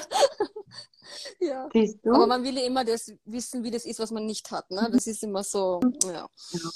[1.38, 1.68] Ja.
[2.06, 4.88] Aber man will ja immer das wissen, wie das ist, was man nicht hat, ne?
[4.90, 6.26] Das ist immer so, ja.
[6.52, 6.70] Ja.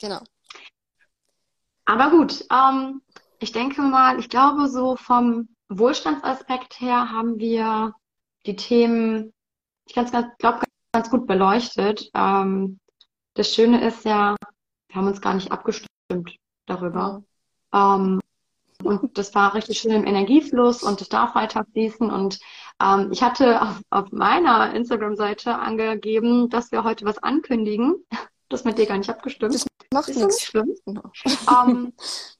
[0.00, 0.20] Genau.
[1.84, 3.02] Aber gut, ähm,
[3.40, 7.94] ich denke mal, ich glaube, so vom Wohlstandsaspekt her haben wir
[8.46, 9.32] die Themen,
[9.86, 12.10] ich ganz, ganz, glaube, ganz gut beleuchtet.
[12.14, 12.78] Ähm,
[13.34, 14.36] das Schöne ist ja,
[14.88, 15.88] wir haben uns gar nicht abgestimmt.
[16.66, 17.24] darüber.
[17.72, 18.20] Ähm,
[18.82, 22.10] und das war richtig schön im Energiefluss und es darf weiter fließen.
[22.10, 22.38] Und
[22.82, 27.96] ähm, ich hatte auf, auf meiner Instagram-Seite angegeben, dass wir heute was ankündigen.
[28.48, 29.54] Das mit dir gar nicht abgestimmt.
[29.54, 30.42] Das macht ist nichts.
[30.42, 30.74] schlimm.
[30.86, 31.02] No.
[31.26, 31.92] ähm,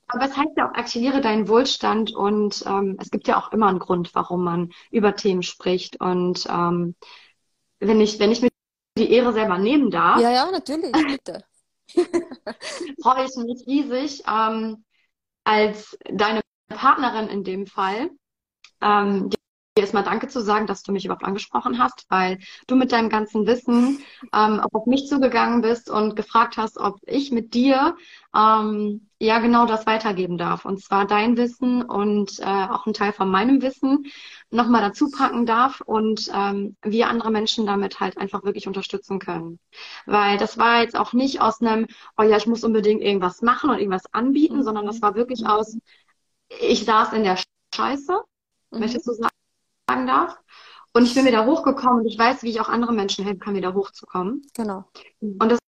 [0.07, 3.66] aber es heißt ja auch, aktiviere deinen Wohlstand und ähm, es gibt ja auch immer
[3.66, 6.01] einen Grund, warum man über Themen spricht.
[6.01, 6.94] Und ähm,
[7.81, 8.48] wenn ich, wenn ich mir
[8.96, 10.20] die Ehre selber nehmen darf.
[10.20, 11.44] Ja, ja, natürlich, bitte.
[13.03, 14.85] freue ich mich riesig, ähm,
[15.49, 18.11] als deine Partnerin in dem Fall,
[18.83, 19.31] ähm,
[19.81, 23.47] erstmal Danke zu sagen, dass du mich überhaupt angesprochen hast, weil du mit deinem ganzen
[23.47, 24.01] Wissen
[24.35, 27.97] ähm, auf mich zugegangen bist und gefragt hast, ob ich mit dir
[28.35, 30.64] ähm, ja genau das weitergeben darf.
[30.64, 34.07] Und zwar dein Wissen und äh, auch ein Teil von meinem Wissen
[34.51, 39.59] nochmal dazu packen darf und ähm, wir andere Menschen damit halt einfach wirklich unterstützen können.
[40.07, 41.87] Weil das war jetzt auch nicht aus einem,
[42.17, 45.77] oh ja, ich muss unbedingt irgendwas machen und irgendwas anbieten, sondern das war wirklich aus,
[46.61, 47.38] ich saß in der
[47.75, 48.21] Scheiße,
[48.71, 48.79] mhm.
[48.81, 49.38] möchtest du sagen?
[49.88, 50.38] Sagen darf.
[50.92, 53.55] Und ich bin wieder hochgekommen und ich weiß, wie ich auch andere Menschen helfen kann,
[53.55, 54.42] wieder hochzukommen.
[54.55, 54.85] Genau.
[55.20, 55.59] Und das,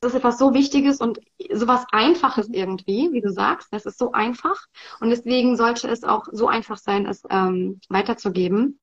[0.00, 1.20] das ist etwas so Wichtiges und
[1.52, 3.68] sowas Einfaches irgendwie, wie du sagst.
[3.72, 4.56] Das ist so einfach.
[5.00, 8.78] Und deswegen sollte es auch so einfach sein, es ähm, weiterzugeben.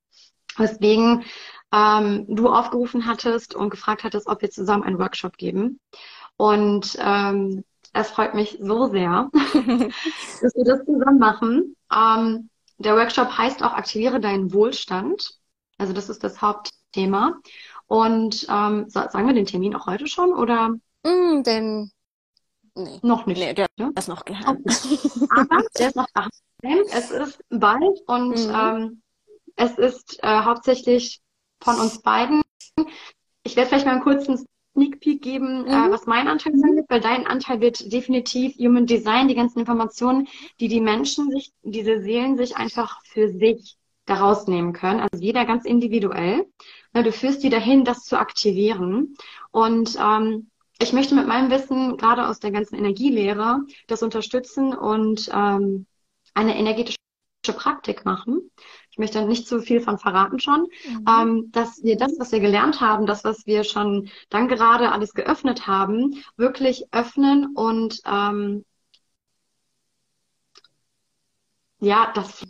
[0.57, 1.23] Weswegen
[1.73, 5.79] ähm, du aufgerufen hattest und gefragt hattest, ob wir zusammen einen Workshop geben.
[6.37, 11.75] Und ähm, es freut mich so sehr, dass wir das zusammen machen.
[11.91, 15.39] Ähm, der Workshop heißt auch Aktiviere deinen Wohlstand.
[15.77, 17.39] Also das ist das Hauptthema.
[17.87, 20.69] Und ähm, sagen wir den Termin auch heute schon oder?
[21.03, 21.91] Mm, denn
[22.75, 22.99] nee.
[23.03, 23.37] noch nicht.
[23.37, 23.91] Nee, der ja?
[23.97, 24.63] ist noch geheim.
[25.29, 26.31] Aber der ist noch geheim.
[26.91, 28.55] Es ist bald und mhm.
[28.55, 29.01] ähm,
[29.55, 31.21] es ist äh, hauptsächlich
[31.61, 32.41] von uns beiden.
[33.43, 35.87] Ich werde vielleicht mal einen kurzen Sneak Peek geben, äh, mhm.
[35.87, 39.59] äh, was mein Anteil sein wird, weil dein Anteil wird definitiv Human Design, die ganzen
[39.59, 40.27] Informationen,
[40.59, 44.99] die die Menschen sich, diese Seelen sich einfach für sich daraus nehmen können.
[44.99, 46.45] Also jeder ganz individuell.
[46.93, 49.15] Ja, du führst die dahin, das zu aktivieren.
[49.51, 55.29] Und ähm, ich möchte mit meinem Wissen, gerade aus der ganzen Energielehre, das unterstützen und
[55.33, 55.85] ähm,
[56.33, 56.97] eine energetische
[57.53, 58.51] Praktik machen.
[58.91, 61.05] Ich möchte nicht zu viel von verraten schon, mhm.
[61.07, 65.13] ähm, dass wir das, was wir gelernt haben, das, was wir schon dann gerade alles
[65.13, 68.65] geöffnet haben, wirklich öffnen und ähm,
[71.79, 72.45] ja, das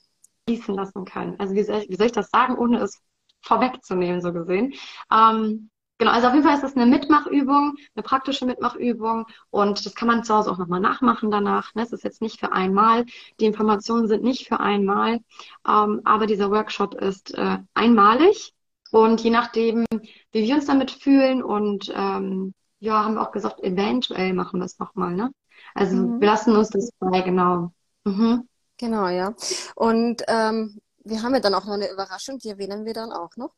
[0.46, 1.40] fließen lassen können.
[1.40, 3.02] Also wie soll, ich, wie soll ich das sagen, ohne es
[3.42, 4.74] vorwegzunehmen, so gesehen.
[5.12, 9.96] Ähm, Genau, also auf jeden Fall ist das eine Mitmachübung, eine praktische Mitmachübung und das
[9.96, 11.74] kann man zu Hause auch nochmal nachmachen danach.
[11.74, 11.84] Ne?
[11.84, 13.06] Es ist jetzt nicht für einmal,
[13.40, 15.22] die Informationen sind nicht für einmal,
[15.66, 18.54] ähm, aber dieser Workshop ist äh, einmalig
[18.92, 19.86] und je nachdem,
[20.32, 24.66] wie wir uns damit fühlen und ähm, ja, haben wir auch gesagt, eventuell machen wir
[24.66, 25.16] es nochmal.
[25.16, 25.32] Ne?
[25.74, 26.20] Also mhm.
[26.20, 27.72] wir lassen uns das frei, genau.
[28.04, 28.50] Mhm.
[28.78, 29.34] Genau, ja.
[29.76, 33.36] Und ähm, wir haben ja dann auch noch eine Überraschung, die erwähnen wir dann auch
[33.38, 33.54] noch.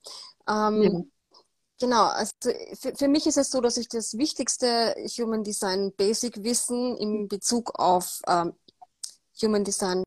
[0.47, 1.01] Ähm, ja.
[1.79, 2.31] Genau, also
[2.73, 7.27] für, für mich ist es so, dass ich das wichtigste Human Design Basic Wissen in
[7.27, 8.53] Bezug auf ähm,
[9.41, 10.03] Human Design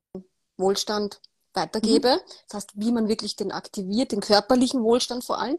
[0.56, 1.20] Wohlstand
[1.54, 2.16] weitergebe.
[2.16, 2.30] Mhm.
[2.48, 5.58] Das heißt, wie man wirklich den aktiviert, den körperlichen Wohlstand vor allem.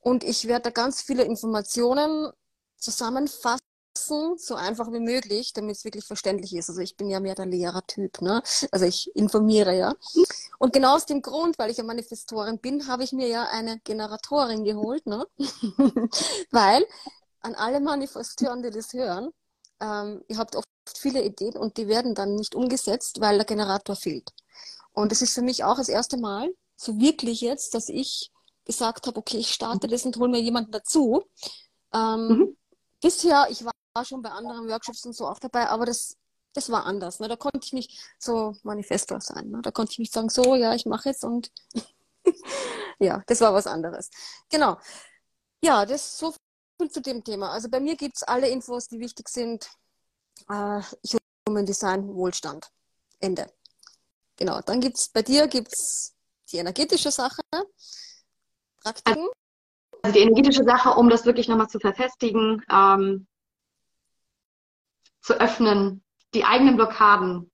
[0.00, 2.32] Und ich werde da ganz viele Informationen
[2.78, 3.65] zusammenfassen
[3.96, 6.68] so einfach wie möglich, damit es wirklich verständlich ist.
[6.68, 8.42] Also ich bin ja mehr der Lehrertyp, ne?
[8.70, 9.94] Also ich informiere ja.
[10.58, 13.78] Und genau aus dem Grund, weil ich ja Manifestorin bin, habe ich mir ja eine
[13.80, 15.26] Generatorin geholt, ne?
[16.50, 16.86] weil
[17.40, 19.30] an alle Manifestoren, die das hören,
[19.80, 23.96] ähm, ihr habt oft viele Ideen und die werden dann nicht umgesetzt, weil der Generator
[23.96, 24.30] fehlt.
[24.92, 28.30] Und es ist für mich auch das erste Mal, so wirklich jetzt, dass ich
[28.64, 31.22] gesagt habe, okay, ich starte das und hole mir jemanden dazu.
[31.92, 32.56] Ähm, mhm.
[33.00, 36.18] Bisher, ich war war schon bei anderen Workshops und so auch dabei, aber das,
[36.52, 37.18] das war anders.
[37.18, 37.28] Ne?
[37.28, 39.48] Da konnte ich nicht so Manifestor sein.
[39.48, 39.62] Ne?
[39.62, 41.50] Da konnte ich nicht sagen, so, ja, ich mache jetzt und
[42.98, 44.10] ja, das war was anderes.
[44.50, 44.76] Genau.
[45.64, 46.34] Ja, das so
[46.78, 47.50] viel zu dem Thema.
[47.52, 49.70] Also bei mir gibt es alle Infos, die wichtig sind.
[50.50, 50.82] Äh,
[51.48, 52.70] Human Design, Wohlstand.
[53.18, 53.50] Ende.
[54.36, 54.60] Genau.
[54.60, 56.14] Dann gibt es bei dir gibt's
[56.52, 57.40] die energetische Sache,
[58.82, 59.26] Praktiken.
[60.02, 63.26] Also die energetische Sache, um das wirklich nochmal zu verfestigen, ähm,
[65.26, 67.50] zu öffnen, die eigenen Blockaden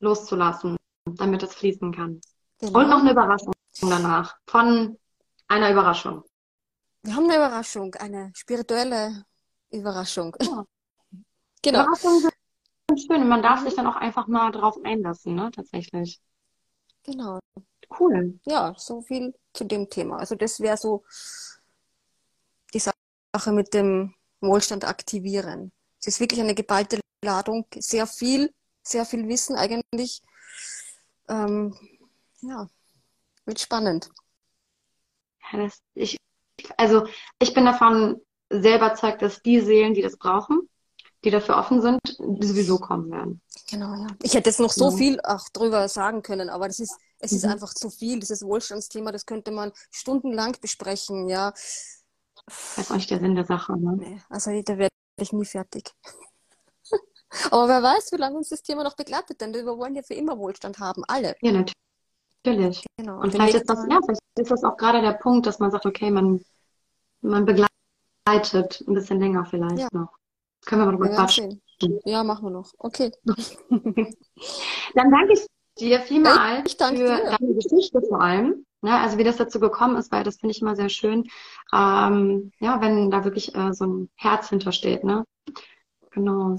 [0.00, 2.20] loszulassen, damit es fließen kann.
[2.58, 2.80] Genau.
[2.80, 4.98] Und noch eine Überraschung danach von
[5.46, 6.24] einer Überraschung.
[7.02, 9.24] Wir haben eine Überraschung, eine spirituelle
[9.70, 10.36] Überraschung.
[10.42, 10.64] Ja.
[11.64, 11.82] Genau.
[11.84, 16.20] Überraschungen sind schön und man darf sich dann auch einfach mal drauf einlassen, ne, tatsächlich.
[17.04, 17.38] Genau.
[18.00, 18.40] Cool.
[18.46, 20.16] Ja, so viel zu dem Thema.
[20.16, 21.04] Also das wäre so
[22.74, 25.70] die Sache mit dem Wohlstand aktivieren.
[26.02, 30.22] Es ist wirklich eine geballte Ladung, sehr viel sehr viel Wissen eigentlich.
[31.28, 31.74] Ähm,
[32.40, 32.68] ja,
[33.44, 34.10] wird spannend.
[35.52, 36.16] Ja, das, ich,
[36.76, 37.06] also
[37.38, 40.68] ich bin davon sehr überzeugt, dass die Seelen, die das brauchen,
[41.24, 42.00] die dafür offen sind,
[42.40, 43.40] sowieso kommen werden.
[43.70, 44.08] Genau, ja.
[44.22, 44.96] Ich hätte jetzt noch so ja.
[44.96, 47.38] viel auch drüber sagen können, aber das ist, es mhm.
[47.38, 48.18] ist einfach zu viel.
[48.18, 51.52] Dieses Wohlstandsthema, das könnte man stundenlang besprechen, ja.
[52.46, 53.96] Das ist auch nicht der Sinn der Sache, ne?
[53.96, 55.90] Nee, also da werde ich nie fertig.
[57.50, 60.14] aber wer weiß, wie lange uns das Thema noch begleitet, denn wir wollen ja für
[60.14, 61.36] immer Wohlstand haben, alle.
[61.40, 62.84] Ja, natürlich.
[62.96, 63.16] Genau.
[63.16, 65.70] Und, Und vielleicht ist das, ja, vielleicht ist das auch gerade der Punkt, dass man
[65.70, 66.44] sagt, okay, man,
[67.20, 69.88] man begleitet ein bisschen länger vielleicht ja.
[69.92, 70.16] noch.
[70.64, 71.60] Können wir mal drüber ja, quatschen.
[72.04, 72.72] Ja, machen wir noch.
[72.78, 73.10] Okay.
[73.24, 75.46] Dann danke ich
[75.78, 77.36] dir vielmals ich danke für dir.
[77.38, 78.64] deine Geschichte vor allem.
[78.84, 81.28] Ne, also wie das dazu gekommen ist, weil das finde ich immer sehr schön,
[81.72, 85.24] ähm, ja, wenn da wirklich äh, so ein Herz hintersteht, ne?
[86.10, 86.58] Genau.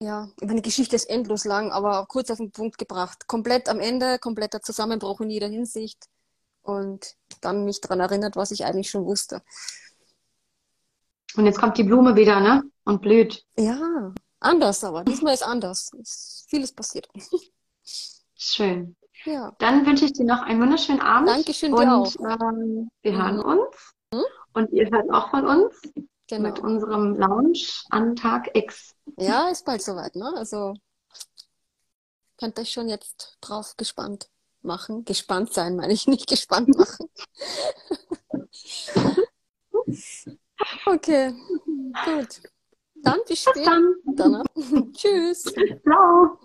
[0.00, 3.26] Ja, meine Geschichte ist endlos lang, aber kurz auf den Punkt gebracht.
[3.26, 6.06] Komplett am Ende, kompletter Zusammenbruch in jeder Hinsicht
[6.62, 9.42] und dann mich daran erinnert, was ich eigentlich schon wusste.
[11.36, 12.62] Und jetzt kommt die Blume wieder, ne?
[12.84, 13.44] Und blüht.
[13.58, 15.02] Ja, anders aber.
[15.02, 15.90] Diesmal ist anders.
[15.98, 17.08] Ist vieles passiert.
[18.36, 18.96] Schön.
[19.26, 19.54] Ja.
[19.58, 21.28] Dann wünsche ich dir noch einen wunderschönen Abend.
[21.28, 22.14] Dankeschön und, dir auch.
[22.20, 23.18] Ähm, wir mhm.
[23.18, 23.92] hören uns.
[24.12, 24.24] Mhm.
[24.54, 25.74] Und ihr hört auch von uns.
[26.28, 26.48] Genau.
[26.48, 27.60] Mit unserem Lounge
[27.90, 28.94] an Tag X.
[29.16, 30.32] Ja, ist bald soweit, ne?
[30.36, 30.74] Also
[32.38, 34.28] könnt euch schon jetzt drauf gespannt
[34.62, 35.04] machen.
[35.04, 37.08] Gespannt sein, meine ich nicht gespannt machen.
[40.86, 41.32] Okay,
[42.04, 42.42] gut.
[42.94, 43.80] Dann bis später.
[44.14, 44.32] Dann.
[44.32, 44.44] Ne?
[44.92, 45.42] Tschüss.
[45.42, 46.38] Ciao.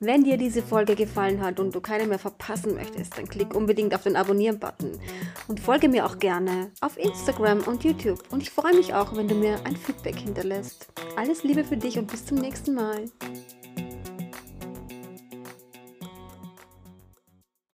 [0.00, 3.94] Wenn dir diese Folge gefallen hat und du keine mehr verpassen möchtest, dann klick unbedingt
[3.94, 4.98] auf den Abonnieren-Button
[5.46, 8.20] und folge mir auch gerne auf Instagram und YouTube.
[8.30, 10.88] Und ich freue mich auch, wenn du mir ein Feedback hinterlässt.
[11.16, 13.04] Alles Liebe für dich und bis zum nächsten Mal.